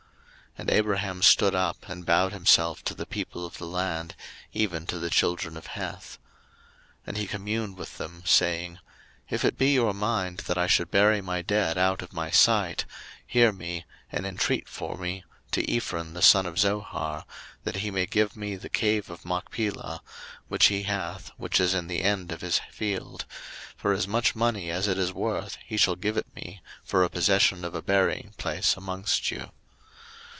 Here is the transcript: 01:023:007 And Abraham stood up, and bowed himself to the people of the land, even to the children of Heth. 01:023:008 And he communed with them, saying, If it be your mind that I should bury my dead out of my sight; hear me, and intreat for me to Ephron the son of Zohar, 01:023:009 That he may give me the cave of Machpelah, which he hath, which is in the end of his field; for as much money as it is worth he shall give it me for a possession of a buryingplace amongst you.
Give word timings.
01:023:007 0.57 0.67
And 0.67 0.77
Abraham 0.77 1.21
stood 1.21 1.55
up, 1.55 1.77
and 1.87 2.05
bowed 2.05 2.33
himself 2.33 2.83
to 2.83 2.93
the 2.93 3.05
people 3.05 3.45
of 3.45 3.57
the 3.57 3.65
land, 3.65 4.17
even 4.51 4.85
to 4.87 4.99
the 4.99 5.09
children 5.09 5.55
of 5.55 5.67
Heth. 5.67 6.17
01:023:008 7.07 7.07
And 7.07 7.17
he 7.17 7.25
communed 7.25 7.77
with 7.77 7.97
them, 7.97 8.21
saying, 8.25 8.79
If 9.29 9.45
it 9.45 9.57
be 9.57 9.71
your 9.71 9.93
mind 9.93 10.39
that 10.47 10.57
I 10.57 10.67
should 10.67 10.91
bury 10.91 11.21
my 11.21 11.41
dead 11.41 11.77
out 11.77 12.01
of 12.01 12.11
my 12.11 12.31
sight; 12.31 12.83
hear 13.25 13.53
me, 13.53 13.85
and 14.11 14.25
intreat 14.25 14.67
for 14.67 14.97
me 14.97 15.23
to 15.51 15.73
Ephron 15.73 16.13
the 16.15 16.21
son 16.21 16.45
of 16.45 16.59
Zohar, 16.59 17.19
01:023:009 17.21 17.25
That 17.63 17.75
he 17.77 17.89
may 17.89 18.05
give 18.05 18.35
me 18.35 18.57
the 18.57 18.67
cave 18.67 19.09
of 19.09 19.23
Machpelah, 19.23 20.01
which 20.49 20.65
he 20.65 20.83
hath, 20.83 21.31
which 21.37 21.61
is 21.61 21.73
in 21.73 21.87
the 21.87 22.01
end 22.03 22.33
of 22.33 22.41
his 22.41 22.59
field; 22.69 23.23
for 23.77 23.93
as 23.93 24.05
much 24.05 24.35
money 24.35 24.69
as 24.69 24.89
it 24.89 24.97
is 24.97 25.13
worth 25.13 25.57
he 25.65 25.77
shall 25.77 25.95
give 25.95 26.17
it 26.17 26.35
me 26.35 26.61
for 26.83 27.05
a 27.05 27.09
possession 27.09 27.63
of 27.63 27.73
a 27.73 27.81
buryingplace 27.81 28.75
amongst 28.75 29.31
you. 29.31 29.49